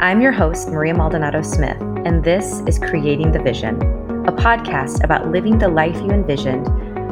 [0.00, 3.80] I'm your host, Maria Maldonado Smith, and this is Creating the Vision,
[4.26, 6.66] a podcast about living the life you envisioned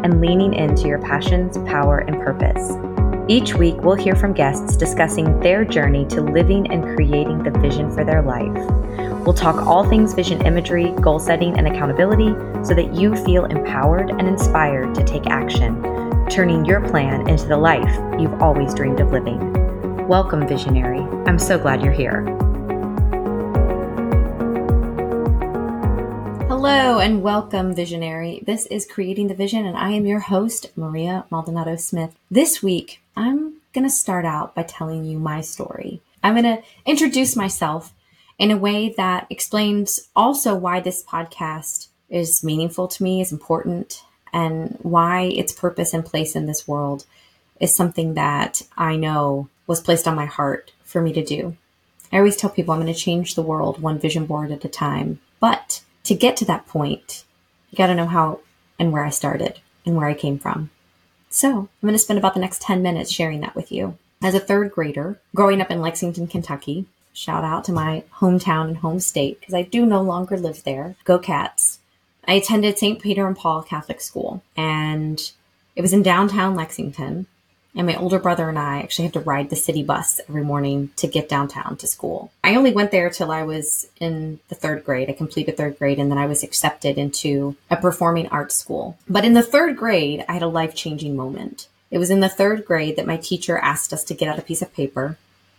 [0.05, 2.73] and leaning into your passions, power, and purpose.
[3.29, 7.89] Each week, we'll hear from guests discussing their journey to living and creating the vision
[7.89, 8.53] for their life.
[9.25, 12.35] We'll talk all things vision imagery, goal setting, and accountability
[12.67, 15.81] so that you feel empowered and inspired to take action,
[16.29, 20.09] turning your plan into the life you've always dreamed of living.
[20.09, 21.01] Welcome, visionary.
[21.27, 22.27] I'm so glad you're here.
[26.65, 28.41] Hello and welcome, Visionary.
[28.47, 32.15] This is Creating the Vision, and I am your host, Maria Maldonado Smith.
[32.31, 36.01] This week, I'm going to start out by telling you my story.
[36.23, 37.93] I'm going to introduce myself
[38.39, 44.05] in a way that explains also why this podcast is meaningful to me, is important,
[44.33, 47.07] and why its purpose and place in this world
[47.59, 51.57] is something that I know was placed on my heart for me to do.
[52.13, 54.69] I always tell people I'm going to change the world one vision board at a
[54.69, 57.25] time, but to get to that point,
[57.71, 58.41] you got to know how
[58.79, 60.71] and where I started and where I came from.
[61.31, 63.97] So I'm going to spend about the next 10 minutes sharing that with you.
[64.23, 68.77] As a third grader, growing up in Lexington, Kentucky, shout out to my hometown and
[68.79, 70.95] home state because I do no longer live there.
[71.05, 71.79] Go Cats.
[72.27, 73.03] I attended St.
[73.03, 75.33] Peter and Paul Catholic School and
[75.75, 77.27] it was in downtown Lexington.
[77.75, 80.91] And my older brother and I actually had to ride the city bus every morning
[80.97, 82.31] to get downtown to school.
[82.45, 85.09] I only went there till I was in the third grade.
[85.09, 88.99] I completed third grade and then I was accepted into a performing arts school.
[89.09, 91.69] But in the third grade, I had a life changing moment.
[91.91, 94.43] It was in the third grade that my teacher asked us to get out a
[94.43, 95.17] piece of paper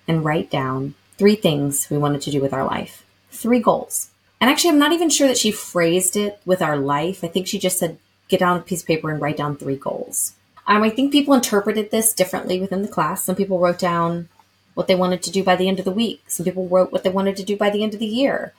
[0.07, 4.09] and write down three things we wanted to do with our life, three goals.
[4.41, 7.23] And actually, I'm not even sure that she phrased it with our life.
[7.23, 7.97] I think she just said,
[8.27, 10.33] get down a piece of paper and write down three goals.
[10.67, 13.23] Um, I think people interpreted this differently within the class.
[13.23, 14.29] Some people wrote down
[14.73, 16.23] what they wanted to do by the end of the week.
[16.27, 18.53] Some people wrote what they wanted to do by the end of the year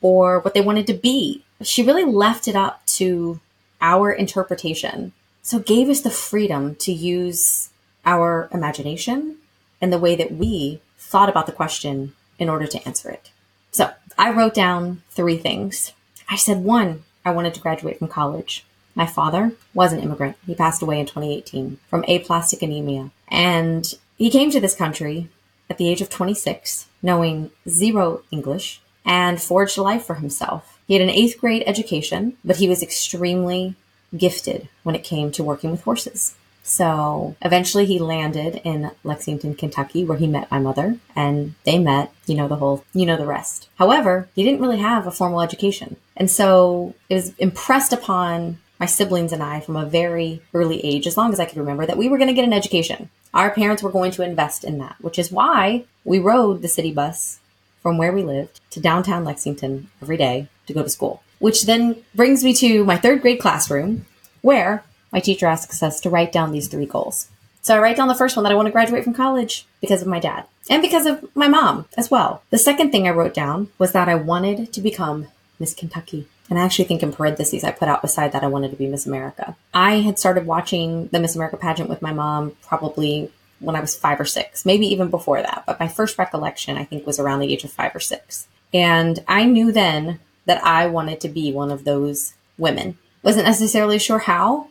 [0.00, 1.44] or what they wanted to be.
[1.62, 3.40] She really left it up to
[3.80, 5.12] our interpretation.
[5.42, 7.70] So gave us the freedom to use
[8.04, 9.36] our imagination
[9.80, 13.30] and the way that we thought about the question in order to answer it.
[13.70, 15.92] So I wrote down three things.
[16.28, 18.64] I said, one, I wanted to graduate from college.
[18.94, 20.36] My father was an immigrant.
[20.46, 23.10] He passed away in 2018 from aplastic anemia.
[23.28, 25.28] And he came to this country
[25.70, 30.78] at the age of 26, knowing zero English, and forged a life for himself.
[30.86, 33.74] He had an eighth grade education, but he was extremely
[34.16, 36.34] gifted when it came to working with horses.
[36.62, 42.12] So eventually he landed in Lexington, Kentucky, where he met my mother and they met,
[42.26, 43.68] you know, the whole, you know, the rest.
[43.76, 45.96] However, he didn't really have a formal education.
[46.16, 51.06] And so it was impressed upon my siblings and I from a very early age,
[51.06, 53.10] as long as I could remember, that we were going to get an education.
[53.32, 56.92] Our parents were going to invest in that, which is why we rode the city
[56.92, 57.38] bus
[57.80, 61.22] from where we lived to downtown Lexington every day to go to school.
[61.38, 64.04] Which then brings me to my third grade classroom,
[64.40, 64.82] where
[65.12, 67.28] my teacher asks us to write down these three goals.
[67.60, 70.02] So I write down the first one that I want to graduate from college because
[70.02, 72.42] of my dad and because of my mom as well.
[72.50, 75.28] The second thing I wrote down was that I wanted to become
[75.60, 76.26] Miss Kentucky.
[76.52, 78.86] And I actually think in parentheses, I put out beside that I wanted to be
[78.86, 79.56] Miss America.
[79.72, 83.96] I had started watching the Miss America pageant with my mom probably when I was
[83.96, 85.64] five or six, maybe even before that.
[85.66, 88.48] But my first recollection, I think, was around the age of five or six.
[88.74, 92.98] And I knew then that I wanted to be one of those women.
[93.22, 94.68] Wasn't necessarily sure how,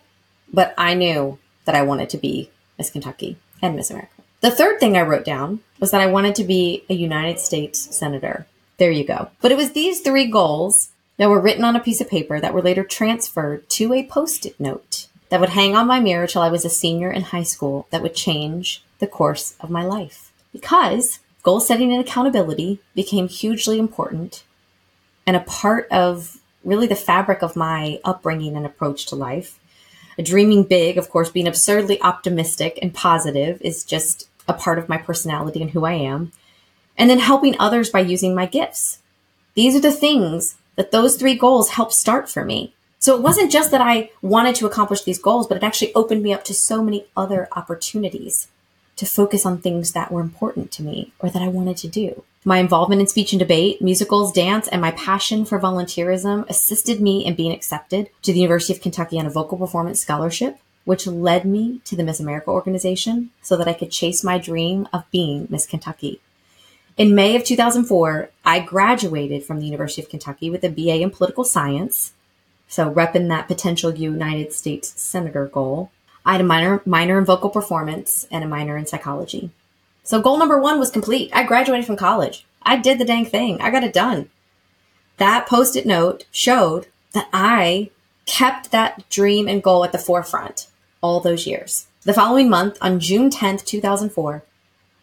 [0.53, 4.21] but I knew that I wanted to be Miss Kentucky and Miss America.
[4.41, 7.97] The third thing I wrote down was that I wanted to be a United States
[7.97, 8.45] Senator.
[8.77, 9.31] There you go.
[9.41, 12.51] But it was these three goals that were written on a piece of paper that
[12.51, 16.41] were later transferred to a post it note that would hang on my mirror till
[16.41, 20.31] I was a senior in high school that would change the course of my life.
[20.51, 24.43] Because goal setting and accountability became hugely important
[25.27, 29.59] and a part of really the fabric of my upbringing and approach to life.
[30.19, 34.97] Dreaming big, of course, being absurdly optimistic and positive is just a part of my
[34.97, 36.31] personality and who I am.
[36.97, 39.03] And then helping others by using my gifts.
[39.53, 42.73] These are the things that those three goals helped start for me.
[42.99, 46.21] So it wasn't just that I wanted to accomplish these goals, but it actually opened
[46.21, 48.47] me up to so many other opportunities
[48.97, 52.23] to focus on things that were important to me or that I wanted to do.
[52.45, 57.25] My involvement in speech and debate, musicals, dance, and my passion for volunteerism assisted me
[57.25, 61.45] in being accepted to the University of Kentucky on a vocal performance scholarship, which led
[61.45, 65.47] me to the Miss America organization so that I could chase my dream of being
[65.49, 66.19] Miss Kentucky.
[66.97, 71.09] In May of 2004, I graduated from the University of Kentucky with a BA in
[71.09, 72.13] political science.
[72.67, 75.91] So repping that potential United States Senator goal.
[76.25, 79.51] I had a minor, minor in vocal performance and a minor in psychology.
[80.03, 81.31] So goal number one was complete.
[81.33, 82.45] I graduated from college.
[82.61, 83.61] I did the dang thing.
[83.61, 84.29] I got it done.
[85.17, 87.89] That post it note showed that I
[88.25, 90.67] kept that dream and goal at the forefront
[91.01, 91.87] all those years.
[92.03, 94.43] The following month, on June 10th, 2004,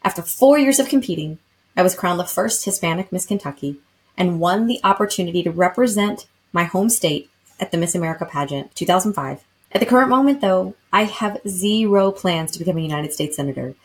[0.05, 1.39] after four years of competing,
[1.79, 3.77] I was crowned the first Hispanic Miss Kentucky
[4.17, 7.31] and won the opportunity to represent my home state
[7.61, 9.45] at the Miss America pageant 2005.
[9.71, 13.77] At the current moment, though, I have zero plans to become a United States Senator.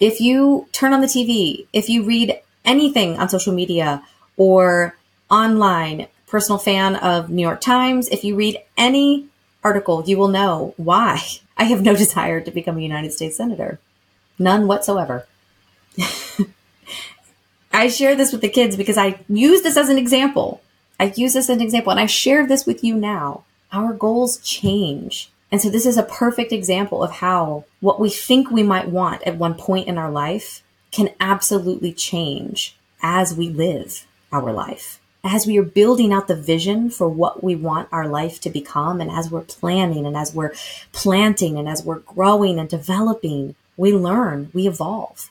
[0.00, 4.02] If you turn on the TV, if you read anything on social media
[4.36, 4.96] or
[5.30, 9.28] online, personal fan of New York Times, if you read any
[9.62, 11.22] article, you will know why
[11.56, 13.78] I have no desire to become a United States Senator.
[14.36, 15.28] None whatsoever.
[17.76, 20.62] I share this with the kids because I use this as an example.
[20.98, 23.44] I use this as an example and I share this with you now.
[23.70, 25.30] Our goals change.
[25.52, 29.22] And so this is a perfect example of how what we think we might want
[29.24, 34.98] at one point in our life can absolutely change as we live our life.
[35.22, 39.02] As we are building out the vision for what we want our life to become,
[39.02, 40.54] and as we're planning and as we're
[40.92, 45.30] planting and as we're growing and developing, we learn, we evolve,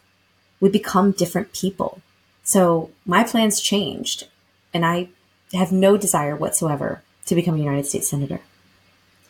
[0.60, 2.02] we become different people.
[2.46, 4.28] So my plans changed,
[4.74, 5.10] and I
[5.54, 8.40] have no desire whatsoever to become a United States Senator.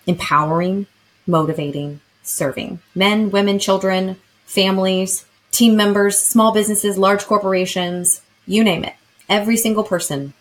[0.05, 0.85] Empowering,
[1.25, 8.95] motivating, serving men, women, children, families, team members, small businesses, large corporations, you name it.
[9.29, 10.33] Every single person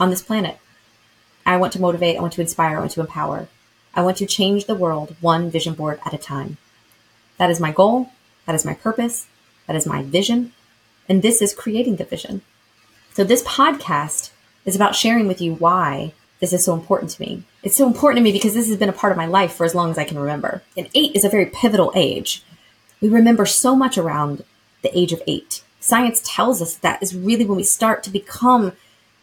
[0.00, 0.58] on this planet.
[1.46, 3.48] I want to motivate, I want to inspire, I want to empower.
[3.94, 6.56] I want to change the world one vision board at a time.
[7.36, 8.10] That is my goal.
[8.46, 9.26] That is my purpose.
[9.66, 10.52] That is my vision.
[11.08, 12.42] And this is creating the vision.
[13.14, 14.30] So this podcast
[14.64, 17.44] is about sharing with you why this is so important to me.
[17.62, 19.64] It's so important to me because this has been a part of my life for
[19.64, 20.62] as long as I can remember.
[20.76, 22.42] And eight is a very pivotal age.
[23.00, 24.44] We remember so much around
[24.82, 25.62] the age of eight.
[25.80, 28.72] Science tells us that is really when we start to become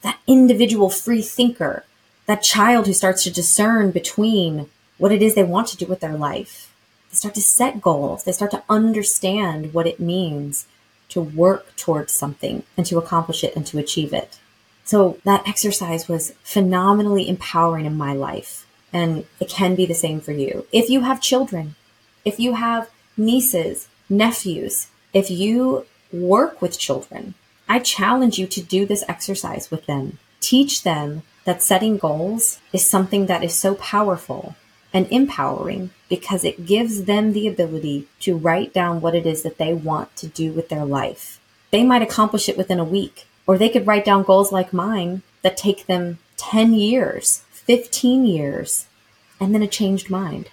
[0.04, 1.86] that individual free thinker,
[2.28, 6.00] that child who starts to discern between what it is they want to do with
[6.00, 6.74] their life.
[7.10, 8.24] They start to set goals.
[8.24, 10.68] They start to understand what it means
[11.11, 14.39] to work towards something and to accomplish it and to achieve it.
[14.83, 18.65] So that exercise was phenomenally empowering in my life.
[18.91, 20.65] And it can be the same for you.
[20.71, 21.75] If you have children,
[22.25, 27.35] if you have nieces, nephews, if you work with children,
[27.69, 30.19] I challenge you to do this exercise with them.
[30.41, 34.55] Teach them that setting goals is something that is so powerful
[34.93, 39.57] and empowering because it gives them the ability to write down what it is that
[39.57, 41.39] they want to do with their life.
[41.71, 45.21] They might accomplish it within a week, or they could write down goals like mine
[45.41, 48.87] that take them 10 years, 15 years,
[49.39, 50.49] and then a changed mind.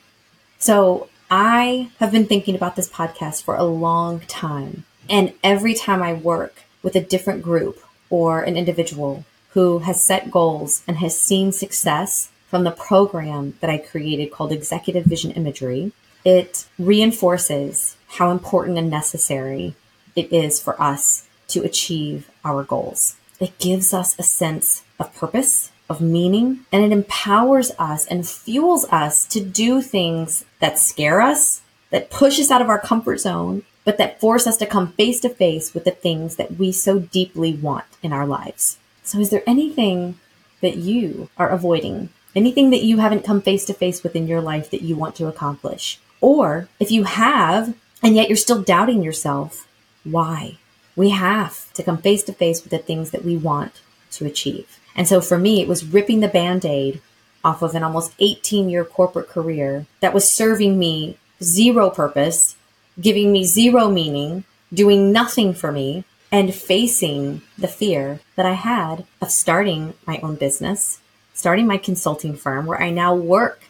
[0.61, 4.85] So I have been thinking about this podcast for a long time.
[5.11, 9.25] And every time I work with a different group or an individual
[9.55, 14.53] who has set goals and has seen success from the program that I created called
[14.53, 15.93] Executive Vision Imagery,
[16.25, 19.75] it reinforces how important and necessary
[20.17, 23.17] it is for us to achieve our goals.
[23.39, 28.85] It gives us a sense of purpose, of meaning, and it empowers us and fuels
[28.91, 33.63] us to do things that scare us, that push us out of our comfort zone,
[33.85, 36.99] but that force us to come face to face with the things that we so
[36.99, 38.79] deeply want in our lives.
[39.03, 40.19] So, is there anything
[40.61, 44.41] that you are avoiding anything that you haven't come face to face with in your
[44.41, 46.01] life that you want to accomplish.
[46.21, 49.69] Or if you have, and yet you're still doubting yourself,
[50.05, 50.59] why?
[50.97, 54.79] We have to come face to face with the things that we want to achieve.
[54.97, 57.03] And so for me, it was ripping the band aid
[57.45, 62.57] off of an almost 18 year corporate career that was serving me zero purpose,
[63.01, 69.05] giving me zero meaning, doing nothing for me, and facing the fear that I had
[69.21, 71.01] of starting my own business,
[71.39, 73.63] starting my consulting firm where I now work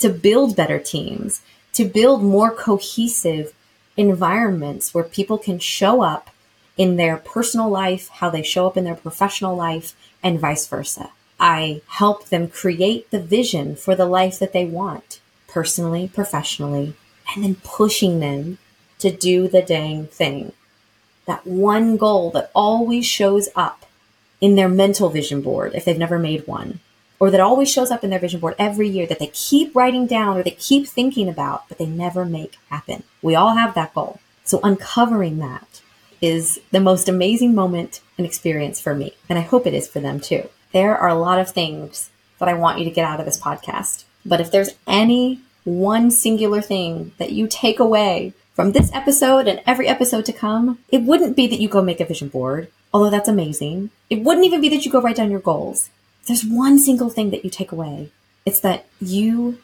[0.00, 1.42] to build better teams,
[1.72, 3.54] to build more cohesive
[3.96, 6.30] environments where people can show up
[6.76, 9.94] in their personal life, how they show up in their professional life,
[10.24, 11.12] and vice versa.
[11.38, 16.94] I help them create the vision for the life that they want, personally, professionally,
[17.32, 18.58] and then pushing them
[18.98, 20.50] to do the dang thing.
[21.26, 23.86] That one goal that always shows up
[24.40, 26.80] in their mental vision board if they've never made one
[27.24, 30.06] or that always shows up in their vision board every year that they keep writing
[30.06, 33.02] down or they keep thinking about, but they never make happen.
[33.22, 34.20] We all have that goal.
[34.44, 35.80] So uncovering that
[36.20, 39.14] is the most amazing moment and experience for me.
[39.26, 40.50] And I hope it is for them too.
[40.74, 43.40] There are a lot of things that I want you to get out of this
[43.40, 44.04] podcast.
[44.26, 49.62] But if there's any one singular thing that you take away from this episode and
[49.64, 53.10] every episode to come, it wouldn't be that you go make a vision board although
[53.10, 55.90] that's amazing, it wouldn't even be that you go write down your goals.
[56.26, 58.10] There's one single thing that you take away.
[58.46, 59.58] It's that you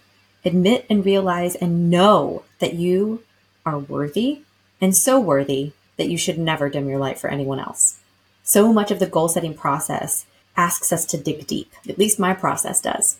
[0.45, 3.23] admit and realize and know that you
[3.65, 4.43] are worthy
[4.81, 8.01] and so worthy that you should never dim your light for anyone else.
[8.43, 10.27] So much of the goal setting process
[10.57, 11.73] asks us to dig deep.
[11.89, 13.19] At least my process does.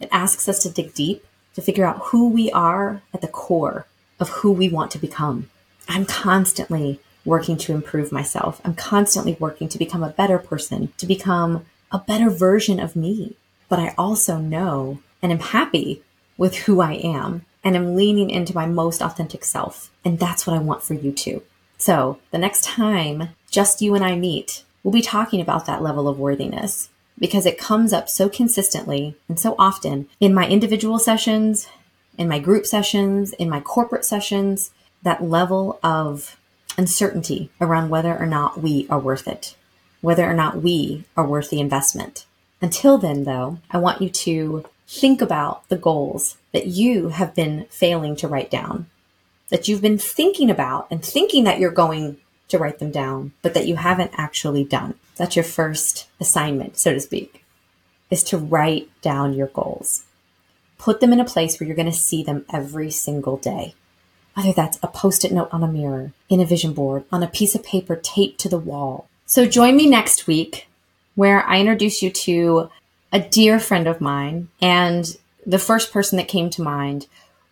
[0.00, 3.86] It asks us to dig deep to figure out who we are at the core
[4.20, 5.50] of who we want to become.
[5.88, 8.60] I'm constantly working to improve myself.
[8.64, 11.64] I'm constantly working to become a better person, to become
[11.94, 13.36] a better version of me.
[13.68, 16.02] But I also know and am happy
[16.36, 19.90] with who I am and am leaning into my most authentic self.
[20.04, 21.42] And that's what I want for you too.
[21.78, 26.08] So the next time just you and I meet, we'll be talking about that level
[26.08, 31.68] of worthiness because it comes up so consistently and so often in my individual sessions,
[32.18, 34.72] in my group sessions, in my corporate sessions,
[35.04, 36.36] that level of
[36.76, 39.54] uncertainty around whether or not we are worth it,
[40.04, 42.26] whether or not we are worth the investment.
[42.60, 47.66] Until then, though, I want you to think about the goals that you have been
[47.70, 48.86] failing to write down,
[49.48, 52.18] that you've been thinking about and thinking that you're going
[52.48, 54.92] to write them down, but that you haven't actually done.
[55.16, 57.42] That's your first assignment, so to speak,
[58.10, 60.04] is to write down your goals.
[60.76, 63.74] Put them in a place where you're going to see them every single day.
[64.34, 67.26] Whether that's a post it note on a mirror, in a vision board, on a
[67.26, 69.08] piece of paper taped to the wall.
[69.26, 70.68] So join me next week
[71.14, 72.70] where I introduce you to
[73.12, 75.16] a dear friend of mine and
[75.46, 77.06] the first person that came to mind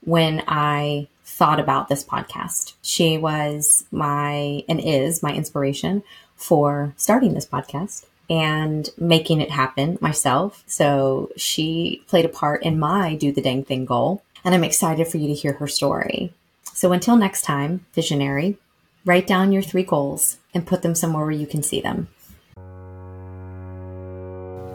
[0.04, 2.74] when I thought about this podcast.
[2.82, 6.02] She was my and is my inspiration
[6.36, 10.62] for starting this podcast and making it happen myself.
[10.66, 14.22] So she played a part in my do the dang thing goal.
[14.44, 16.32] And I'm excited for you to hear her story.
[16.74, 18.58] So until next time, visionary,
[19.04, 22.08] write down your three goals and put them somewhere where you can see them.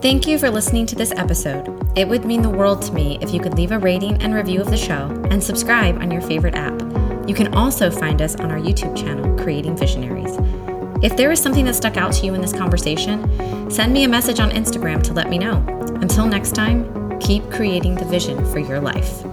[0.01, 1.67] Thank you for listening to this episode.
[1.97, 4.61] It would mean the world to me if you could leave a rating and review
[4.61, 6.79] of the show and subscribe on your favorite app.
[7.27, 10.37] You can also find us on our YouTube channel, Creating Visionaries.
[11.03, 14.07] If there is something that stuck out to you in this conversation, send me a
[14.07, 15.63] message on Instagram to let me know.
[16.01, 19.23] Until next time, keep creating the vision for your life.